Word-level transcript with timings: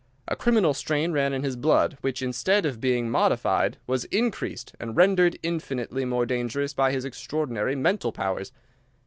A 0.27 0.35
criminal 0.35 0.73
strain 0.73 1.11
ran 1.11 1.31
in 1.31 1.43
his 1.43 1.55
blood, 1.55 1.95
which, 2.01 2.23
instead 2.23 2.65
of 2.65 2.81
being 2.81 3.07
modified, 3.11 3.77
was 3.85 4.05
increased 4.05 4.73
and 4.79 4.97
rendered 4.97 5.37
infinitely 5.43 6.05
more 6.05 6.25
dangerous 6.25 6.73
by 6.73 6.91
his 6.91 7.05
extraordinary 7.05 7.75
mental 7.75 8.11
powers. 8.11 8.51